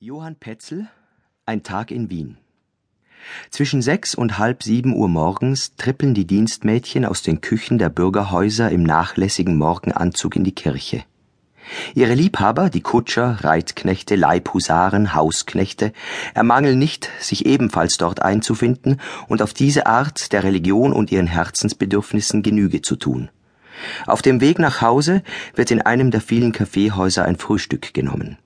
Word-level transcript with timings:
Johann 0.00 0.36
Petzel 0.36 0.86
Ein 1.44 1.64
Tag 1.64 1.90
in 1.90 2.08
Wien 2.08 2.36
Zwischen 3.50 3.82
sechs 3.82 4.14
und 4.14 4.38
halb 4.38 4.62
sieben 4.62 4.94
Uhr 4.94 5.08
morgens 5.08 5.74
trippeln 5.74 6.14
die 6.14 6.24
Dienstmädchen 6.24 7.04
aus 7.04 7.22
den 7.22 7.40
Küchen 7.40 7.78
der 7.78 7.88
Bürgerhäuser 7.88 8.70
im 8.70 8.84
nachlässigen 8.84 9.58
Morgenanzug 9.58 10.36
in 10.36 10.44
die 10.44 10.54
Kirche. 10.54 11.02
Ihre 11.96 12.14
Liebhaber, 12.14 12.70
die 12.70 12.80
Kutscher, 12.80 13.38
Reitknechte, 13.40 14.14
Leibhusaren, 14.14 15.16
Hausknechte, 15.16 15.92
ermangeln 16.32 16.78
nicht, 16.78 17.10
sich 17.18 17.44
ebenfalls 17.44 17.96
dort 17.96 18.22
einzufinden 18.22 19.00
und 19.26 19.42
auf 19.42 19.52
diese 19.52 19.86
Art 19.86 20.32
der 20.32 20.44
Religion 20.44 20.92
und 20.92 21.10
ihren 21.10 21.26
Herzensbedürfnissen 21.26 22.44
Genüge 22.44 22.82
zu 22.82 22.94
tun. 22.94 23.30
Auf 24.06 24.22
dem 24.22 24.40
Weg 24.40 24.60
nach 24.60 24.80
Hause 24.80 25.24
wird 25.56 25.72
in 25.72 25.82
einem 25.82 26.12
der 26.12 26.20
vielen 26.20 26.52
Kaffeehäuser 26.52 27.24
ein 27.24 27.34
Frühstück 27.34 27.92
genommen. 27.94 28.38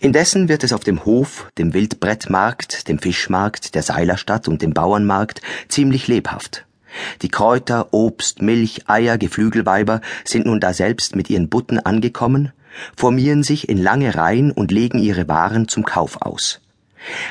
Indessen 0.00 0.48
wird 0.48 0.64
es 0.64 0.72
auf 0.72 0.84
dem 0.84 1.04
Hof, 1.04 1.50
dem 1.58 1.74
Wildbrettmarkt, 1.74 2.88
dem 2.88 2.98
Fischmarkt, 2.98 3.74
der 3.74 3.82
Seilerstadt 3.82 4.48
und 4.48 4.62
dem 4.62 4.72
Bauernmarkt 4.72 5.42
ziemlich 5.68 6.08
lebhaft. 6.08 6.64
Die 7.22 7.28
Kräuter, 7.28 7.92
Obst, 7.92 8.40
Milch, 8.42 8.88
Eier, 8.88 9.18
Geflügelweiber 9.18 10.00
sind 10.24 10.46
nun 10.46 10.60
daselbst 10.60 11.16
mit 11.16 11.28
ihren 11.30 11.48
Butten 11.48 11.78
angekommen, 11.78 12.52
formieren 12.96 13.42
sich 13.42 13.68
in 13.68 13.78
lange 13.78 14.14
Reihen 14.14 14.50
und 14.50 14.72
legen 14.72 14.98
ihre 14.98 15.28
Waren 15.28 15.68
zum 15.68 15.84
Kauf 15.84 16.22
aus. 16.22 16.60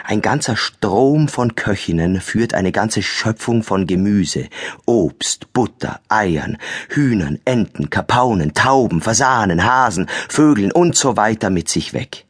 Ein 0.05 0.21
ganzer 0.21 0.55
Strom 0.55 1.27
von 1.27 1.55
Köchinnen 1.55 2.21
führt 2.21 2.53
eine 2.53 2.71
ganze 2.71 3.01
Schöpfung 3.03 3.63
von 3.63 3.85
Gemüse, 3.85 4.47
Obst, 4.85 5.51
Butter, 5.53 5.99
Eiern, 6.07 6.57
Hühnern, 6.89 7.39
Enten, 7.45 7.89
Kapaunen, 7.89 8.53
Tauben, 8.53 9.01
Fasanen, 9.01 9.65
Hasen, 9.65 10.07
Vögeln 10.29 10.71
und 10.71 10.95
so 10.95 11.17
weiter 11.17 11.49
mit 11.49 11.67
sich 11.67 11.93
weg. 11.93 12.26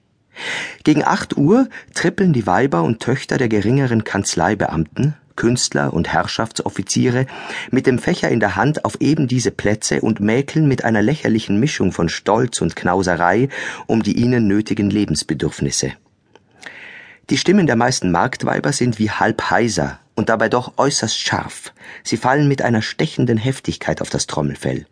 Gegen 0.84 1.04
acht 1.04 1.38
Uhr 1.38 1.68
trippeln 1.94 2.34
die 2.34 2.48
Weiber 2.48 2.84
und 2.84 3.00
Töchter 3.00 3.38
der 3.38 3.50
geringeren 3.50 4.04
Kanzleibeamten, 4.04 5.16
Künstler 5.36 5.94
und 5.94 6.12
Herrschaftsoffiziere 6.12 7.28
mit 7.72 7.88
dem 7.88 8.00
Fächer 8.00 8.30
in 8.30 8.42
der 8.42 8.58
Hand 8.58 8.84
auf 8.84 9.00
eben 9.00 9.28
diese 9.28 9.52
Plätze 9.52 10.02
und 10.02 10.20
mäkeln 10.20 10.68
mit 10.68 10.84
einer 10.84 11.02
lächerlichen 11.02 11.60
Mischung 11.60 11.94
von 11.94 12.10
Stolz 12.10 12.60
und 12.60 12.76
Knauserei 12.76 13.48
um 13.86 14.04
die 14.04 14.18
ihnen 14.18 14.48
nötigen 14.48 14.90
Lebensbedürfnisse. 14.90 15.94
Die 17.30 17.38
Stimmen 17.38 17.68
der 17.68 17.76
meisten 17.76 18.12
Marktweiber 18.12 18.74
sind 18.74 19.00
wie 19.00 19.12
halb 19.12 19.50
heiser 19.50 20.00
und 20.16 20.30
dabei 20.30 20.50
doch 20.50 20.74
äußerst 20.78 21.20
scharf. 21.20 21.74
Sie 22.04 22.18
fallen 22.18 22.48
mit 22.48 22.62
einer 22.62 22.82
stechenden 22.82 23.38
Heftigkeit 23.38 24.02
auf 24.02 24.10
das 24.10 24.28
Trommelfell. 24.28 24.86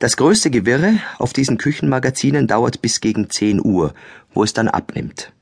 Das 0.00 0.16
größte 0.16 0.50
Gewirre 0.50 0.94
auf 1.18 1.34
diesen 1.34 1.58
Küchenmagazinen 1.58 2.46
dauert 2.46 2.80
bis 2.80 3.02
gegen 3.02 3.28
10 3.28 3.62
Uhr, 3.62 3.92
wo 4.34 4.44
es 4.44 4.52
dann 4.52 4.68
abnimmt. 4.68 5.32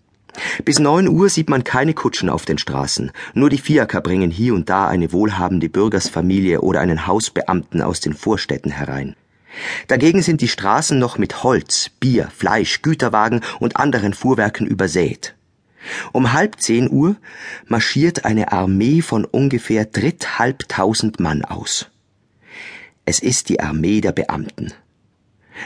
Bis 0.65 0.79
9 0.79 1.09
Uhr 1.09 1.29
sieht 1.29 1.51
man 1.51 1.65
keine 1.65 1.95
Kutschen 1.95 2.29
auf 2.29 2.45
den 2.45 2.59
Straßen, 2.59 3.11
nur 3.35 3.51
die 3.51 3.59
Fiaker 3.59 4.01
bringen 4.01 4.31
hier 4.31 4.55
und 4.55 4.69
da 4.69 4.87
eine 4.87 5.13
wohlhabende 5.13 5.69
Bürgersfamilie 5.69 6.61
oder 6.61 6.81
einen 6.81 7.07
Hausbeamten 7.07 7.83
aus 7.83 8.01
den 8.01 8.15
Vorstädten 8.15 8.71
herein. 8.71 9.17
Dagegen 9.89 10.23
sind 10.23 10.41
die 10.41 10.49
Straßen 10.49 10.99
noch 10.99 11.19
mit 11.19 11.43
Holz, 11.43 11.91
Bier, 12.01 12.29
Fleisch, 12.35 12.83
Güterwagen 12.83 13.41
und 13.59 13.77
anderen 13.77 14.15
Fuhrwerken 14.15 14.67
übersät. 14.67 15.35
Um 16.13 16.33
halb 16.33 16.61
zehn 16.61 16.91
Uhr 16.91 17.17
marschiert 17.67 18.25
eine 18.25 18.53
Armee 18.53 19.01
von 19.01 19.25
ungefähr 19.25 19.85
dritthalbtausend 19.87 21.19
Mann 21.19 21.45
aus. 21.45 21.87
Es 23.05 23.21
ist 23.21 23.49
die 23.49 23.61
Armee 23.61 24.01
der 24.01 24.13
Beamten. 24.13 24.73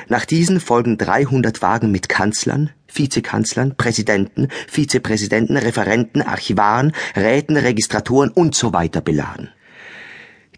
Nach 0.09 0.25
diesen 0.25 0.61
folgen 0.61 0.99
300 0.99 1.63
Wagen 1.63 1.91
mit 1.91 2.09
Kanzlern, 2.09 2.71
Vizekanzlern, 2.93 3.77
Präsidenten, 3.77 4.49
Vizepräsidenten, 4.69 5.57
Referenten, 5.57 6.23
Archivaren, 6.23 6.93
Räten, 7.17 7.57
Registratoren 7.57 8.31
und 8.31 8.55
so 8.55 8.73
weiter 8.73 9.01
beladen. 9.01 9.51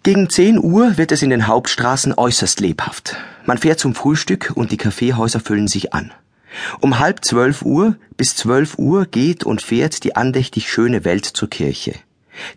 Gegen 0.02 0.28
10 0.28 0.58
Uhr 0.58 0.98
wird 0.98 1.12
es 1.12 1.22
in 1.22 1.30
den 1.30 1.46
Hauptstraßen 1.46 2.12
äußerst 2.14 2.60
lebhaft. 2.60 3.16
Man 3.46 3.58
fährt 3.58 3.78
zum 3.78 3.94
Frühstück 3.94 4.52
und 4.54 4.70
die 4.70 4.76
Kaffeehäuser 4.76 5.40
füllen 5.40 5.68
sich 5.68 5.94
an. 5.94 6.12
Um 6.80 6.98
halb 6.98 7.24
zwölf 7.24 7.62
Uhr 7.62 7.96
bis 8.16 8.36
zwölf 8.36 8.78
Uhr 8.78 9.06
geht 9.06 9.44
und 9.44 9.62
fährt 9.62 10.04
die 10.04 10.14
andächtig 10.14 10.70
schöne 10.70 11.04
Welt 11.04 11.24
zur 11.24 11.48
Kirche. 11.48 11.94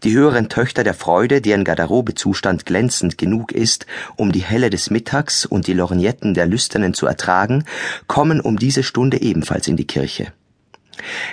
Die 0.04 0.14
höheren 0.14 0.50
Töchter 0.50 0.84
der 0.84 0.94
Freude, 0.94 1.42
deren 1.42 1.64
Garderobezustand 1.64 2.66
glänzend 2.66 3.18
genug 3.18 3.52
ist, 3.52 3.86
um 4.16 4.32
die 4.32 4.44
Helle 4.44 4.70
des 4.70 4.90
Mittags 4.90 5.46
und 5.46 5.68
die 5.68 5.74
Lorgnetten 5.74 6.34
der 6.34 6.46
Lüsternen 6.46 6.94
zu 6.94 7.06
ertragen, 7.06 7.64
kommen 8.08 8.42
um 8.42 8.58
diese 8.58 8.84
Stunde 8.84 9.22
ebenfalls 9.22 9.68
in 9.68 9.78
die 9.78 9.88
Kirche. 9.88 10.34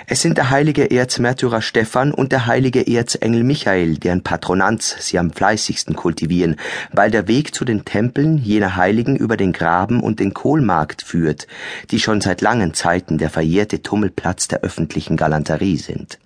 Es 0.07 0.21
sind 0.21 0.37
der 0.37 0.51
heilige 0.51 0.91
Erzmärtyrer 0.91 1.61
Stephan 1.61 2.11
und 2.11 2.31
der 2.31 2.45
heilige 2.45 2.85
Erzengel 2.87 3.43
Michael, 3.43 3.97
deren 3.97 4.21
Patronanz 4.21 4.95
sie 4.99 5.17
am 5.17 5.31
fleißigsten 5.31 5.95
kultivieren, 5.95 6.57
weil 6.91 7.09
der 7.09 7.27
Weg 7.27 7.55
zu 7.55 7.65
den 7.65 7.83
Tempeln 7.83 8.37
jener 8.37 8.75
Heiligen 8.75 9.15
über 9.15 9.37
den 9.37 9.53
Graben 9.53 10.01
und 10.01 10.19
den 10.19 10.33
Kohlmarkt 10.33 11.01
führt, 11.01 11.47
die 11.91 11.99
schon 11.99 12.21
seit 12.21 12.41
langen 12.41 12.73
Zeiten 12.73 13.17
der 13.17 13.29
verjährte 13.29 13.81
Tummelplatz 13.81 14.47
der 14.47 14.61
öffentlichen 14.61 15.17
Galanterie 15.17 15.77
sind. 15.77 16.19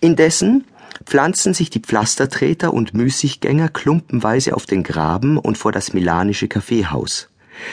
Indessen 0.00 0.64
pflanzen 1.04 1.54
sich 1.54 1.70
die 1.70 1.80
Pflastertreter 1.80 2.72
und 2.72 2.94
Müßiggänger 2.94 3.68
klumpenweise 3.68 4.54
auf 4.54 4.66
den 4.66 4.82
Graben 4.82 5.38
und 5.38 5.58
vor 5.58 5.72
das 5.72 5.92
milanische 5.92 6.48
Kaffeehaus. 6.48 7.28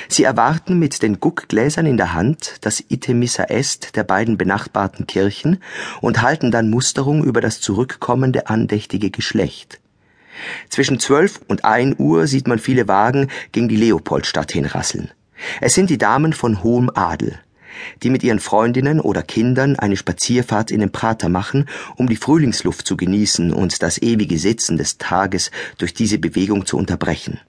Sie 0.08 0.24
erwarten 0.24 0.78
mit 0.78 1.02
den 1.02 1.20
Guckgläsern 1.20 1.86
in 1.86 1.98
der 1.98 2.14
Hand 2.14 2.58
das 2.62 2.84
Itemissa 2.90 3.46
Est 3.46 3.96
der 3.96 4.04
beiden 4.04 4.38
benachbarten 4.38 5.08
Kirchen 5.08 5.62
und 6.02 6.22
halten 6.22 6.52
dann 6.52 6.70
Musterung 6.70 7.24
über 7.24 7.42
das 7.42 7.62
zurückkommende 7.62 8.48
andächtige 8.48 9.10
Geschlecht. 9.10 9.80
Zwischen 10.70 11.00
zwölf 11.00 11.42
und 11.48 11.66
ein 11.66 11.96
Uhr 11.98 12.28
sieht 12.28 12.48
man 12.48 12.60
viele 12.60 12.88
Wagen 12.88 13.28
gegen 13.52 13.70
die 13.70 13.76
Leopoldstadt 13.76 14.52
hinrasseln. 14.52 15.12
Es 15.60 15.74
sind 15.74 15.90
die 15.90 15.98
Damen 15.98 16.34
von 16.34 16.64
hohem 16.64 16.92
Adel 16.94 17.40
die 18.04 18.10
mit 18.10 18.24
ihren 18.24 18.40
Freundinnen 18.40 19.00
oder 19.00 19.24
Kindern 19.24 19.78
eine 19.78 19.98
Spazierfahrt 19.98 20.72
in 20.72 20.80
den 20.80 20.92
Prater 20.92 21.30
machen, 21.30 21.68
um 21.96 22.08
die 22.08 22.16
Frühlingsluft 22.16 22.86
zu 22.86 22.98
genießen 22.98 23.52
und 23.52 23.82
das 23.82 24.02
ewige 24.02 24.38
Sitzen 24.38 24.78
des 24.78 24.98
Tages 24.98 25.52
durch 25.78 25.94
diese 25.94 26.18
Bewegung 26.18 26.66
zu 26.66 26.78
unterbrechen. 26.78 27.40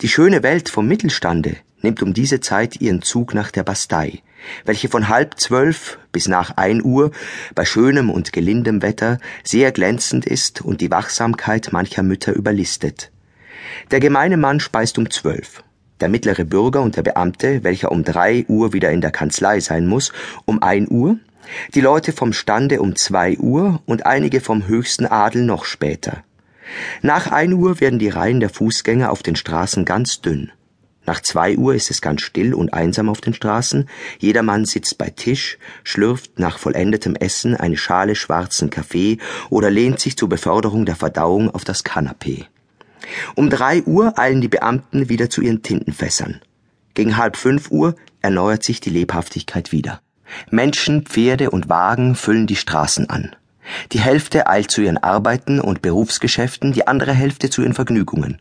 Die 0.00 0.08
schöne 0.08 0.42
Welt 0.42 0.68
vom 0.68 0.86
Mittelstande 0.86 1.56
nimmt 1.82 2.02
um 2.02 2.12
diese 2.12 2.40
Zeit 2.40 2.80
ihren 2.80 3.02
Zug 3.02 3.34
nach 3.34 3.50
der 3.50 3.62
Bastei, 3.62 4.22
welche 4.64 4.88
von 4.88 5.08
halb 5.08 5.38
zwölf 5.38 5.98
bis 6.12 6.28
nach 6.28 6.56
ein 6.56 6.82
Uhr 6.82 7.10
bei 7.54 7.64
schönem 7.64 8.10
und 8.10 8.32
gelindem 8.32 8.82
Wetter 8.82 9.18
sehr 9.44 9.72
glänzend 9.72 10.26
ist 10.26 10.62
und 10.62 10.80
die 10.80 10.90
Wachsamkeit 10.90 11.72
mancher 11.72 12.02
Mütter 12.02 12.32
überlistet. 12.32 13.10
Der 13.90 14.00
gemeine 14.00 14.36
Mann 14.36 14.60
speist 14.60 14.98
um 14.98 15.10
zwölf 15.10 15.62
der 16.00 16.08
mittlere 16.08 16.44
Bürger 16.44 16.82
und 16.82 16.96
der 16.96 17.02
Beamte, 17.02 17.62
welcher 17.64 17.92
um 17.92 18.04
drei 18.04 18.44
Uhr 18.48 18.72
wieder 18.72 18.90
in 18.90 19.00
der 19.00 19.10
Kanzlei 19.10 19.60
sein 19.60 19.86
muss, 19.86 20.12
um 20.44 20.62
ein 20.62 20.88
Uhr, 20.90 21.16
die 21.74 21.80
Leute 21.80 22.12
vom 22.12 22.32
Stande 22.32 22.80
um 22.80 22.96
zwei 22.96 23.36
Uhr 23.38 23.82
und 23.86 24.06
einige 24.06 24.40
vom 24.40 24.66
höchsten 24.66 25.06
Adel 25.06 25.44
noch 25.44 25.64
später. 25.64 26.22
Nach 27.02 27.30
ein 27.30 27.52
Uhr 27.52 27.80
werden 27.80 27.98
die 27.98 28.08
Reihen 28.08 28.40
der 28.40 28.50
Fußgänger 28.50 29.10
auf 29.10 29.22
den 29.22 29.36
Straßen 29.36 29.84
ganz 29.84 30.20
dünn. 30.20 30.52
Nach 31.06 31.20
zwei 31.20 31.56
Uhr 31.56 31.74
ist 31.74 31.90
es 31.90 32.02
ganz 32.02 32.22
still 32.22 32.54
und 32.54 32.72
einsam 32.72 33.08
auf 33.08 33.20
den 33.20 33.34
Straßen. 33.34 33.88
Jedermann 34.18 34.64
sitzt 34.64 34.98
bei 34.98 35.10
Tisch, 35.10 35.58
schlürft 35.82 36.38
nach 36.38 36.58
vollendetem 36.58 37.16
Essen 37.16 37.56
eine 37.56 37.76
Schale 37.76 38.14
schwarzen 38.14 38.70
Kaffee 38.70 39.18
oder 39.48 39.70
lehnt 39.70 39.98
sich 39.98 40.16
zur 40.16 40.28
Beförderung 40.28 40.86
der 40.86 40.96
Verdauung 40.96 41.50
auf 41.50 41.64
das 41.64 41.82
Kanapee. 41.82 42.46
Um 43.34 43.50
drei 43.50 43.82
Uhr 43.82 44.18
eilen 44.18 44.40
die 44.40 44.48
Beamten 44.48 45.08
wieder 45.08 45.30
zu 45.30 45.40
ihren 45.42 45.62
Tintenfässern. 45.62 46.40
Gegen 46.94 47.16
halb 47.16 47.36
fünf 47.36 47.70
Uhr 47.70 47.94
erneuert 48.20 48.62
sich 48.62 48.80
die 48.80 48.90
Lebhaftigkeit 48.90 49.72
wieder. 49.72 50.00
Menschen, 50.50 51.02
Pferde 51.06 51.50
und 51.50 51.68
Wagen 51.68 52.14
füllen 52.14 52.46
die 52.46 52.56
Straßen 52.56 53.08
an. 53.10 53.34
Die 53.92 54.00
Hälfte 54.00 54.46
eilt 54.48 54.70
zu 54.70 54.82
ihren 54.82 54.98
Arbeiten 54.98 55.60
und 55.60 55.82
Berufsgeschäften, 55.82 56.72
die 56.72 56.86
andere 56.86 57.12
Hälfte 57.12 57.50
zu 57.50 57.62
ihren 57.62 57.74
Vergnügungen. 57.74 58.38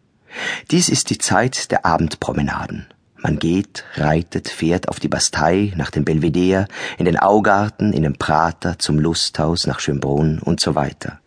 Dies 0.71 0.89
ist 0.89 1.09
die 1.09 1.17
Zeit 1.17 1.71
der 1.71 1.85
Abendpromenaden. 1.85 2.87
Man 3.21 3.37
geht, 3.37 3.83
reitet, 3.95 4.47
fährt 4.47 4.87
auf 4.87 4.99
die 4.99 5.09
Bastei, 5.09 5.73
nach 5.75 5.91
dem 5.91 6.05
Belvedere, 6.05 6.67
in 6.97 7.05
den 7.05 7.17
Augarten, 7.17 7.91
in 7.91 8.03
den 8.03 8.17
Prater, 8.17 8.79
zum 8.79 8.97
Lusthaus, 8.97 9.67
nach 9.67 9.79
Schönbrunn 9.79 10.39
und 10.39 10.59
so 10.61 10.75
weiter. 10.75 11.19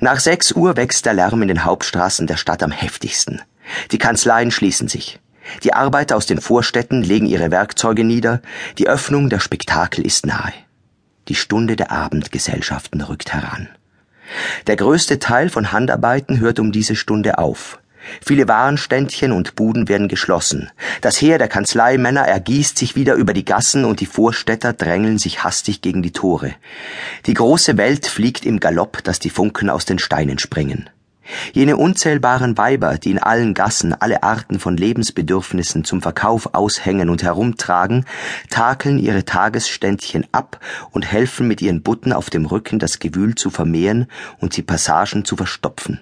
Nach 0.00 0.20
sechs 0.20 0.52
Uhr 0.52 0.76
wächst 0.76 1.06
der 1.06 1.14
Lärm 1.14 1.42
in 1.42 1.48
den 1.48 1.64
Hauptstraßen 1.64 2.26
der 2.26 2.36
Stadt 2.36 2.62
am 2.62 2.70
heftigsten. 2.70 3.42
Die 3.90 3.98
Kanzleien 3.98 4.50
schließen 4.50 4.88
sich. 4.88 5.20
Die 5.62 5.74
Arbeiter 5.74 6.16
aus 6.16 6.26
den 6.26 6.40
Vorstädten 6.40 7.02
legen 7.02 7.26
ihre 7.26 7.50
Werkzeuge 7.50 8.04
nieder. 8.04 8.40
Die 8.78 8.88
Öffnung 8.88 9.28
der 9.28 9.40
Spektakel 9.40 10.04
ist 10.04 10.26
nahe. 10.26 10.52
Die 11.28 11.34
Stunde 11.34 11.76
der 11.76 11.90
Abendgesellschaften 11.90 13.00
rückt 13.00 13.32
heran. 13.32 13.68
Der 14.66 14.76
größte 14.76 15.18
Teil 15.18 15.50
von 15.50 15.72
Handarbeiten 15.72 16.40
hört 16.40 16.58
um 16.58 16.72
diese 16.72 16.96
Stunde 16.96 17.38
auf. 17.38 17.78
Viele 18.24 18.48
Warenständchen 18.48 19.32
und 19.32 19.54
Buden 19.54 19.88
werden 19.88 20.08
geschlossen. 20.08 20.70
Das 21.00 21.20
Heer 21.20 21.38
der 21.38 21.48
Kanzleimänner 21.48 22.22
ergießt 22.22 22.78
sich 22.78 22.96
wieder 22.96 23.14
über 23.14 23.32
die 23.32 23.44
Gassen 23.44 23.84
und 23.84 24.00
die 24.00 24.06
Vorstädter 24.06 24.72
drängeln 24.72 25.18
sich 25.18 25.44
hastig 25.44 25.80
gegen 25.80 26.02
die 26.02 26.12
Tore. 26.12 26.54
Die 27.26 27.34
große 27.34 27.76
Welt 27.76 28.06
fliegt 28.06 28.44
im 28.44 28.60
Galopp, 28.60 29.02
dass 29.04 29.18
die 29.18 29.30
Funken 29.30 29.70
aus 29.70 29.84
den 29.84 29.98
Steinen 29.98 30.38
springen. 30.38 30.88
Jene 31.52 31.76
unzählbaren 31.76 32.58
Weiber, 32.58 32.98
die 32.98 33.10
in 33.10 33.18
allen 33.18 33.54
Gassen 33.54 33.94
alle 33.94 34.22
Arten 34.22 34.60
von 34.60 34.76
Lebensbedürfnissen 34.76 35.84
zum 35.84 36.02
Verkauf 36.02 36.54
aushängen 36.54 37.08
und 37.08 37.22
herumtragen, 37.22 38.04
takeln 38.50 38.98
ihre 38.98 39.24
Tagesständchen 39.24 40.26
ab 40.32 40.60
und 40.90 41.10
helfen 41.10 41.48
mit 41.48 41.62
ihren 41.62 41.82
Butten 41.82 42.12
auf 42.12 42.30
dem 42.30 42.44
Rücken 42.46 42.78
das 42.78 42.98
Gewühl 42.98 43.34
zu 43.34 43.50
vermehren 43.50 44.06
und 44.38 44.56
die 44.56 44.62
Passagen 44.62 45.24
zu 45.24 45.36
verstopfen. 45.36 46.00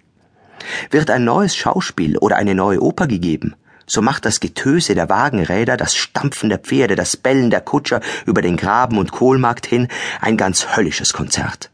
Wird 0.91 1.11
ein 1.11 1.25
neues 1.25 1.57
Schauspiel 1.57 2.19
oder 2.19 2.37
eine 2.37 2.55
neue 2.55 2.83
Oper 2.83 3.07
gegeben, 3.07 3.55
so 3.87 4.01
macht 4.01 4.25
das 4.25 4.41
Getöse 4.41 4.95
der 4.95 5.09
Wagenräder, 5.09 5.77
das 5.77 5.95
Stampfen 5.95 6.49
der 6.49 6.59
Pferde, 6.59 6.95
das 6.95 7.17
Bellen 7.17 7.51
der 7.51 7.61
Kutscher 7.61 8.01
über 8.27 8.41
den 8.41 8.57
Graben 8.57 8.97
und 8.97 9.13
Kohlmarkt 9.13 9.67
hin 9.67 9.89
ein 10.21 10.37
ganz 10.37 10.77
höllisches 10.77 11.13
Konzert. 11.13 11.71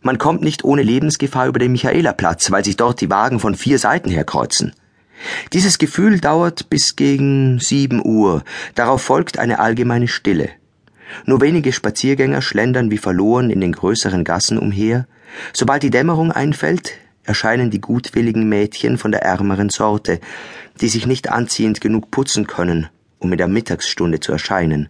Man 0.00 0.18
kommt 0.18 0.42
nicht 0.42 0.64
ohne 0.64 0.82
Lebensgefahr 0.82 1.46
über 1.46 1.58
den 1.58 1.72
Michaelerplatz, 1.72 2.50
weil 2.50 2.64
sich 2.64 2.76
dort 2.76 3.00
die 3.00 3.10
Wagen 3.10 3.40
von 3.40 3.54
vier 3.54 3.78
Seiten 3.78 4.10
her 4.10 4.24
kreuzen. 4.24 4.72
Dieses 5.52 5.78
Gefühl 5.78 6.20
dauert 6.20 6.68
bis 6.70 6.96
gegen 6.96 7.58
sieben 7.58 8.04
Uhr, 8.04 8.42
darauf 8.74 9.02
folgt 9.02 9.38
eine 9.38 9.58
allgemeine 9.58 10.08
Stille. 10.08 10.50
Nur 11.24 11.40
wenige 11.40 11.72
Spaziergänger 11.72 12.42
schlendern 12.42 12.90
wie 12.90 12.98
verloren 12.98 13.50
in 13.50 13.60
den 13.60 13.72
größeren 13.72 14.24
Gassen 14.24 14.58
umher. 14.58 15.06
Sobald 15.52 15.82
die 15.82 15.90
Dämmerung 15.90 16.32
einfällt, 16.32 16.92
erscheinen 17.26 17.70
die 17.70 17.80
gutwilligen 17.80 18.48
Mädchen 18.48 18.98
von 18.98 19.12
der 19.12 19.22
ärmeren 19.22 19.68
Sorte, 19.68 20.20
die 20.80 20.88
sich 20.88 21.06
nicht 21.06 21.30
anziehend 21.30 21.80
genug 21.80 22.10
putzen 22.10 22.46
können, 22.46 22.88
um 23.18 23.32
in 23.32 23.38
der 23.38 23.48
Mittagsstunde 23.48 24.20
zu 24.20 24.32
erscheinen. 24.32 24.88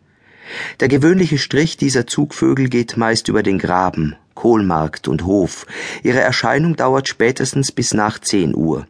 Der 0.81 0.89
gewöhnliche 0.89 1.39
Strich 1.39 1.77
dieser 1.77 2.07
Zugvögel 2.07 2.69
geht 2.69 2.97
meist 2.97 3.29
über 3.29 3.43
den 3.43 3.59
Graben, 3.59 4.15
Kohlmarkt 4.35 5.09
und 5.09 5.25
Hof. 5.25 5.67
Ihre 6.03 6.21
Erscheinung 6.21 6.77
dauert 6.77 7.09
spätestens 7.09 7.73
bis 7.73 7.95
nach 7.95 8.21
zehn 8.21 8.55
Uhr. 8.55 8.87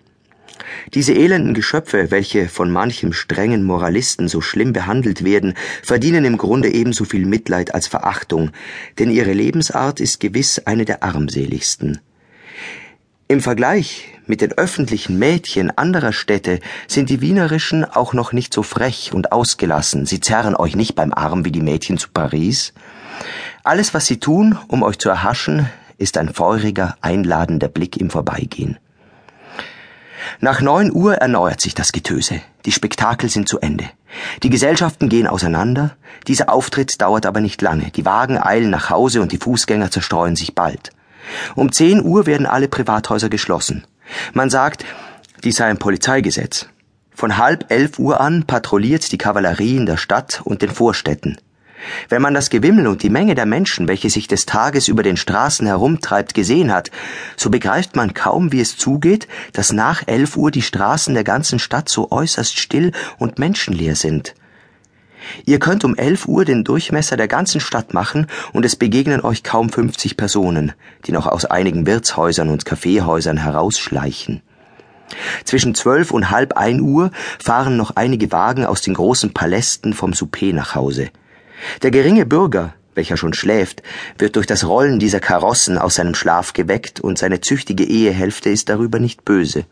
Diese 0.94 1.12
elenden 1.12 1.54
Geschöpfe, 1.54 2.10
welche 2.10 2.48
von 2.48 2.70
manchem 2.70 3.12
strengen 3.12 3.62
Moralisten 3.62 4.28
so 4.28 4.40
schlimm 4.40 4.72
behandelt 4.72 5.24
werden, 5.24 5.54
verdienen 5.82 6.24
im 6.24 6.38
Grunde 6.38 6.72
ebenso 6.72 7.04
viel 7.04 7.26
Mitleid 7.26 7.74
als 7.74 7.86
Verachtung, 7.86 8.50
denn 8.98 9.10
ihre 9.10 9.32
Lebensart 9.32 10.00
ist 10.00 10.20
gewiss 10.20 10.60
eine 10.64 10.84
der 10.84 11.02
armseligsten. 11.02 12.00
Im 13.28 13.40
Vergleich 13.40 14.04
mit 14.26 14.40
den 14.40 14.52
öffentlichen 14.52 15.18
Mädchen 15.18 15.76
anderer 15.76 16.12
Städte 16.12 16.60
sind 16.86 17.10
die 17.10 17.20
wienerischen 17.20 17.84
auch 17.84 18.12
noch 18.12 18.32
nicht 18.32 18.54
so 18.54 18.62
frech 18.62 19.10
und 19.12 19.32
ausgelassen. 19.32 20.06
Sie 20.06 20.20
zerren 20.20 20.54
euch 20.54 20.76
nicht 20.76 20.94
beim 20.94 21.12
Arm 21.12 21.44
wie 21.44 21.50
die 21.50 21.60
Mädchen 21.60 21.98
zu 21.98 22.08
Paris. 22.08 22.72
Alles, 23.64 23.94
was 23.94 24.06
sie 24.06 24.20
tun, 24.20 24.56
um 24.68 24.84
euch 24.84 25.00
zu 25.00 25.08
erhaschen, 25.08 25.68
ist 25.98 26.18
ein 26.18 26.32
feuriger, 26.32 26.96
einladender 27.00 27.66
Blick 27.66 27.96
im 27.96 28.10
Vorbeigehen. 28.10 28.78
Nach 30.38 30.60
neun 30.60 30.92
Uhr 30.92 31.16
erneuert 31.16 31.60
sich 31.60 31.74
das 31.74 31.90
Getöse. 31.90 32.40
Die 32.64 32.72
Spektakel 32.72 33.28
sind 33.28 33.48
zu 33.48 33.58
Ende. 33.58 33.86
Die 34.44 34.50
Gesellschaften 34.50 35.08
gehen 35.08 35.26
auseinander. 35.26 35.96
Dieser 36.28 36.48
Auftritt 36.48 37.00
dauert 37.00 37.26
aber 37.26 37.40
nicht 37.40 37.60
lange. 37.60 37.90
Die 37.90 38.04
Wagen 38.04 38.38
eilen 38.40 38.70
nach 38.70 38.88
Hause 38.88 39.20
und 39.20 39.32
die 39.32 39.38
Fußgänger 39.38 39.90
zerstreuen 39.90 40.36
sich 40.36 40.54
bald. 40.54 40.92
Um 41.54 41.72
zehn 41.72 42.02
Uhr 42.04 42.26
werden 42.26 42.46
alle 42.46 42.68
Privathäuser 42.68 43.28
geschlossen. 43.28 43.84
Man 44.32 44.50
sagt, 44.50 44.84
dies 45.44 45.56
sei 45.56 45.66
ein 45.66 45.78
Polizeigesetz. 45.78 46.68
Von 47.14 47.38
halb 47.38 47.70
elf 47.70 47.98
Uhr 47.98 48.20
an 48.20 48.44
patrouilliert 48.44 49.10
die 49.10 49.18
Kavallerie 49.18 49.76
in 49.76 49.86
der 49.86 49.96
Stadt 49.96 50.42
und 50.44 50.62
den 50.62 50.70
Vorstädten. 50.70 51.38
Wenn 52.08 52.22
man 52.22 52.34
das 52.34 52.50
Gewimmel 52.50 52.86
und 52.86 53.02
die 53.02 53.10
Menge 53.10 53.34
der 53.34 53.46
Menschen, 53.46 53.88
welche 53.88 54.10
sich 54.10 54.28
des 54.28 54.46
Tages 54.46 54.88
über 54.88 55.02
den 55.02 55.16
Straßen 55.16 55.66
herumtreibt, 55.66 56.34
gesehen 56.34 56.72
hat, 56.72 56.90
so 57.36 57.50
begreift 57.50 57.96
man 57.96 58.14
kaum, 58.14 58.52
wie 58.52 58.60
es 58.60 58.76
zugeht, 58.76 59.28
dass 59.52 59.72
nach 59.72 60.02
elf 60.06 60.36
Uhr 60.36 60.50
die 60.50 60.62
Straßen 60.62 61.14
der 61.14 61.24
ganzen 61.24 61.58
Stadt 61.58 61.88
so 61.88 62.10
äußerst 62.10 62.58
still 62.58 62.92
und 63.18 63.38
menschenleer 63.38 63.94
sind. 63.94 64.34
Ihr 65.44 65.58
könnt 65.58 65.84
um 65.84 65.96
elf 65.96 66.26
Uhr 66.26 66.44
den 66.44 66.64
Durchmesser 66.64 67.16
der 67.16 67.28
ganzen 67.28 67.60
Stadt 67.60 67.94
machen 67.94 68.26
und 68.52 68.64
es 68.64 68.76
begegnen 68.76 69.20
euch 69.20 69.42
kaum 69.42 69.70
fünfzig 69.70 70.16
Personen, 70.16 70.72
die 71.06 71.12
noch 71.12 71.26
aus 71.26 71.44
einigen 71.44 71.86
Wirtshäusern 71.86 72.48
und 72.48 72.64
Kaffeehäusern 72.64 73.36
herausschleichen. 73.36 74.42
Zwischen 75.44 75.74
zwölf 75.74 76.10
und 76.10 76.30
halb 76.30 76.56
ein 76.56 76.80
Uhr 76.80 77.12
fahren 77.38 77.76
noch 77.76 77.92
einige 77.94 78.32
Wagen 78.32 78.66
aus 78.66 78.82
den 78.82 78.94
großen 78.94 79.32
Palästen 79.32 79.94
vom 79.94 80.12
Souper 80.12 80.52
nach 80.52 80.74
Hause. 80.74 81.10
Der 81.82 81.90
geringe 81.90 82.26
Bürger, 82.26 82.74
welcher 82.94 83.16
schon 83.16 83.32
schläft, 83.32 83.82
wird 84.18 84.36
durch 84.36 84.46
das 84.46 84.66
Rollen 84.66 84.98
dieser 84.98 85.20
Karossen 85.20 85.78
aus 85.78 85.94
seinem 85.94 86.14
Schlaf 86.14 86.54
geweckt 86.54 86.98
und 87.00 87.18
seine 87.18 87.40
züchtige 87.40 87.84
Ehehälfte 87.84 88.50
ist 88.50 88.68
darüber 88.68 88.98
nicht 88.98 89.24
böse. 89.24 89.64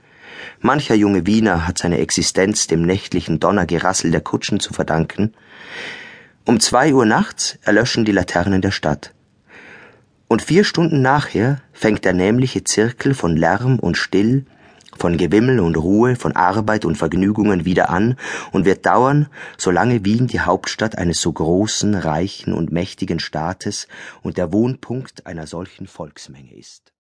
Mancher 0.60 0.94
junge 0.94 1.26
Wiener 1.26 1.66
hat 1.66 1.78
seine 1.78 1.98
Existenz 1.98 2.66
dem 2.66 2.82
nächtlichen 2.82 3.40
Donnergerassel 3.40 4.10
der 4.10 4.20
Kutschen 4.20 4.60
zu 4.60 4.72
verdanken. 4.72 5.34
Um 6.44 6.60
zwei 6.60 6.92
Uhr 6.94 7.06
nachts 7.06 7.58
erlöschen 7.62 8.04
die 8.04 8.12
Laternen 8.12 8.60
der 8.60 8.70
Stadt. 8.70 9.12
Und 10.28 10.42
vier 10.42 10.64
Stunden 10.64 11.02
nachher 11.02 11.60
fängt 11.72 12.04
der 12.04 12.12
nämliche 12.12 12.64
Zirkel 12.64 13.14
von 13.14 13.36
Lärm 13.36 13.78
und 13.78 13.96
Still, 13.96 14.46
von 14.96 15.16
Gewimmel 15.16 15.60
und 15.60 15.76
Ruhe, 15.76 16.16
von 16.16 16.36
Arbeit 16.36 16.84
und 16.84 16.96
Vergnügungen 16.96 17.64
wieder 17.64 17.90
an 17.90 18.16
und 18.52 18.64
wird 18.64 18.86
dauern, 18.86 19.28
solange 19.58 20.04
Wien 20.04 20.26
die 20.26 20.40
Hauptstadt 20.40 20.96
eines 20.98 21.20
so 21.20 21.32
großen, 21.32 21.94
reichen 21.94 22.52
und 22.52 22.72
mächtigen 22.72 23.20
Staates 23.20 23.88
und 24.22 24.36
der 24.36 24.52
Wohnpunkt 24.52 25.26
einer 25.26 25.46
solchen 25.46 25.86
Volksmenge 25.86 26.54
ist. 26.54 26.93